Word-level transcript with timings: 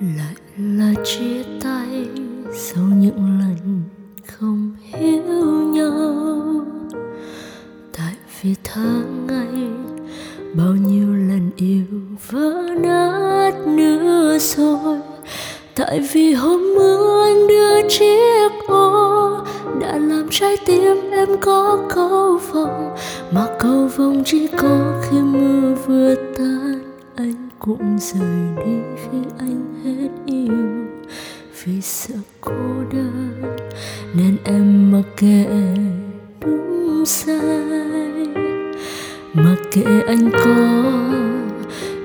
lại 0.00 0.34
là 0.58 0.94
chia 1.04 1.42
tay, 1.62 2.08
sau 2.54 2.84
những 2.84 3.40
lần 3.40 3.82
không 4.26 4.72
hiểu 4.82 5.22
nhau. 5.72 6.64
Tại 7.96 8.14
vì 8.42 8.54
tháng 8.64 9.26
ngày, 9.26 9.68
bao 10.54 10.72
nhiêu 10.72 11.14
lần 11.14 11.50
yêu 11.56 11.84
vỡ 12.30 12.62
nát 12.80 13.52
nữa 13.66 14.38
rồi. 14.38 14.98
Tại 15.74 16.08
vì 16.12 16.32
hôm 16.32 16.60
mưa 16.74 17.24
anh 17.24 17.46
đưa 17.48 17.88
chiếc 17.88 18.48
ô, 18.66 19.38
đã 19.80 19.98
làm 19.98 20.26
trái 20.30 20.56
tim 20.66 21.10
em 21.10 21.28
có 21.40 21.78
câu 21.94 22.40
vọng. 22.52 22.96
Mà 23.30 23.46
câu 23.58 23.88
vọng 23.96 24.22
chỉ 24.26 24.46
có 24.46 25.02
khi 25.02 25.18
mưa 25.18 25.74
vừa 25.86 26.25
cũng 27.66 27.98
rời 27.98 28.64
đi 28.66 28.72
khi 28.96 29.18
anh 29.38 29.74
hết 29.84 30.08
yêu. 30.26 30.86
Vì 31.64 31.80
sợ 31.80 32.14
cô 32.40 32.52
đơn, 32.92 33.56
nên 34.14 34.36
em 34.44 34.92
mặc 34.92 35.02
kệ 35.16 35.44
đúng 36.40 37.04
sai. 37.06 37.40
Mặc 39.34 39.56
kệ 39.72 39.84
anh 40.06 40.30
có 40.30 40.54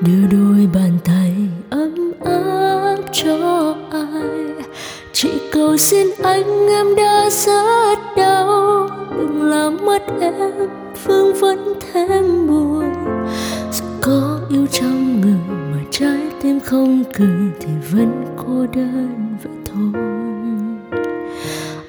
đưa 0.01 0.27
đôi 0.31 0.69
bàn 0.73 0.97
tay 1.05 1.33
ấm 1.69 2.11
áp 2.25 2.97
cho 3.11 3.75
ai. 3.91 4.65
Chỉ 5.13 5.29
cầu 5.51 5.77
xin 5.77 6.07
anh 6.23 6.67
em 6.67 6.95
đã 6.95 7.29
rất 7.29 7.95
đau. 8.17 8.89
Đừng 9.17 9.43
làm 9.43 9.77
mất 9.85 10.01
em, 10.21 10.69
phương 10.95 11.33
vẫn 11.33 11.73
thêm 11.93 12.47
buồn. 12.47 12.93
Dù 13.71 13.85
có 14.01 14.39
yêu 14.49 14.65
trong 14.71 15.10
không 16.71 17.03
cười 17.13 17.51
thì 17.59 17.69
vẫn 17.91 18.25
cô 18.37 18.65
đơn 18.75 19.37
vậy 19.43 19.53
thôi. 19.65 20.01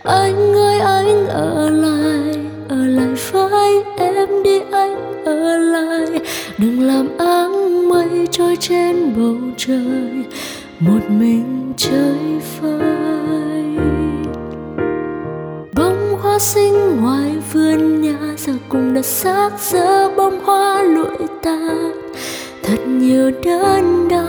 Anh 0.03 0.55
ơi, 0.55 0.81
anh 0.81 1.27
ở 1.27 1.71
lại 1.71 2.47
ở 2.69 2.77
lại 2.77 3.15
với 3.33 3.83
em 3.97 4.43
đi, 4.45 4.61
anh 4.73 5.25
ở 5.25 5.59
lại. 5.59 6.07
Đừng 6.59 6.81
làm 6.81 7.09
áng 7.19 7.89
mây 7.89 8.29
trôi 8.31 8.57
trên 8.57 9.15
bầu 9.17 9.37
trời, 9.57 10.25
một 10.81 11.01
mình 11.09 11.73
chơi 11.77 12.41
vơi 12.61 13.65
bông 15.75 16.19
hoa 16.23 16.39
xinh 16.39 16.97
ngoài 17.01 17.35
vườn 17.53 18.03
nhà, 18.03 18.19
giờ 18.37 18.53
cùng 18.69 18.95
đã 18.95 19.03
xác 19.03 19.51
giờ 19.59 20.11
bông 20.17 20.41
hoa 20.45 20.83
lụi 20.83 21.27
tàn. 21.43 21.93
Thật 22.63 22.79
nhiều 22.87 23.31
đơn 23.45 24.09
đau 24.09 24.22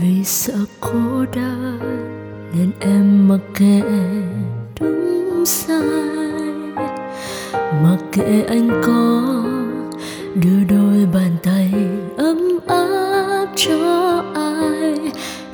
vì 0.00 0.24
sợ 0.24 0.58
cô 0.80 1.24
đơn, 1.34 1.78
nên 2.54 2.70
em 2.80 3.28
mặc 3.28 3.40
kệ 3.54 3.80
đúng 4.80 5.46
sai 5.46 5.80
mặc 7.82 7.98
kệ 8.12 8.44
anh 8.48 8.82
có 8.86 9.22
đưa 10.34 10.64
đôi 10.68 11.08
bàn 11.14 11.36
tay 11.42 11.74
ấm 12.16 12.58
áp 12.66 13.46
cho 13.56 14.22
ai. 14.34 14.98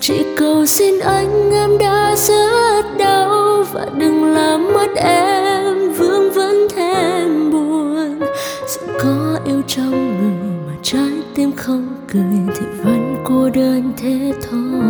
Chỉ 0.01 0.25
cầu 0.37 0.67
xin 0.67 1.01
anh 1.01 1.51
em 1.51 1.79
đã 1.79 2.15
rất 2.17 2.83
đau, 2.99 3.65
và 3.73 3.87
đừng 3.99 4.25
làm 4.25 4.73
mất 4.73 4.89
em. 4.97 5.93
Vương 5.93 6.33
vấn 6.33 6.67
thêm 6.77 7.51
buồn 7.51 8.21
sẽ 8.67 8.81
có 9.03 9.39
yêu 9.45 9.63
trong 9.67 9.91
người 9.91 10.51
mà 10.67 10.73
trái 10.83 11.11
tim 11.35 11.53
không 11.57 11.89
cười 12.13 12.55
thì 12.55 12.67
vẫn 12.85 13.12
cô 13.25 13.49
đơn 13.55 13.93
thế 13.97 14.33
thôi. 14.51 14.83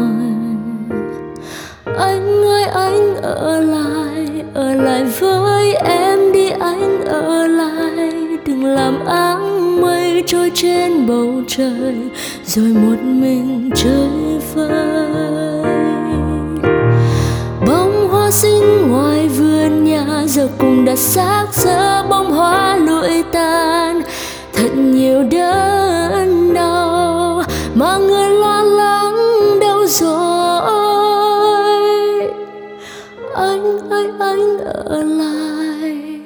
Anh 1.98 2.44
ơi, 2.44 2.64
anh 2.64 3.16
ở 3.22 3.60
lại 3.60 4.44
ở 4.54 4.74
lại 4.74 5.04
với 5.20 5.74
em 5.74 6.32
đi, 6.32 6.50
anh 6.50 7.04
ở 7.04 7.46
lại. 7.46 8.12
Đừng 8.46 8.64
làm 8.64 9.06
áng 9.06 9.80
mây 9.80 10.24
trôi 10.26 10.50
trên 10.54 11.06
bầu 11.06 11.42
trời, 11.48 11.96
rồi 12.46 12.68
một 12.68 13.02
mình 13.02 13.70
chơi 13.74 14.38
vơi. 14.54 15.64
Bông 17.66 18.08
hoa 18.10 18.30
xinh 18.30 18.88
ngoài 18.88 19.28
vườn 19.28 19.84
nhà, 19.84 20.06
giờ 20.26 20.48
cùng 20.58 20.84
đã 20.84 20.96
xác 20.96 21.46
mà 27.82 27.98
người 27.98 28.30
lo 28.30 28.62
lắng 28.62 29.16
đâu 29.60 29.86
rồi 29.86 30.62
anh 33.34 33.90
ơi 33.90 34.10
anh 34.18 34.58
ở 34.58 35.02
lại, 35.02 36.20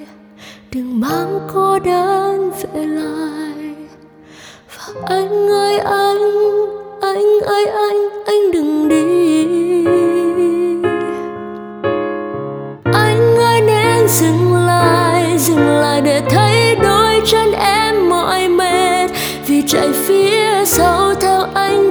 đừng 0.73 1.01
mang 1.01 1.41
cô 1.55 1.79
đơn 1.79 2.51
về 2.51 2.87
lại. 2.87 3.75
Và 4.77 4.85
anh 5.07 5.51
ơi, 5.51 5.79
anh 5.79 6.33
anh 7.01 7.41
ơi 7.47 7.67
anh 7.67 8.09
anh 8.27 8.51
đừng 8.53 8.76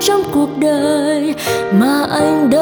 trong 0.07 0.24
cuộc 0.31 0.50
đời 0.60 1.36
mà 1.72 2.06
anh 2.12 2.50
đã 2.50 2.55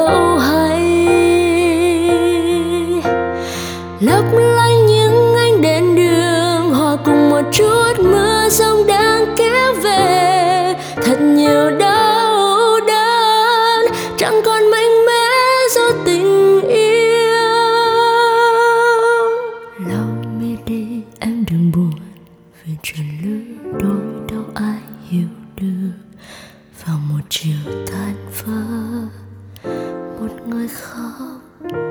chiều 27.36 27.84
tan 27.86 28.14
vỡ 28.44 29.70
một 30.20 30.48
người 30.48 30.68
khóc 30.68 31.83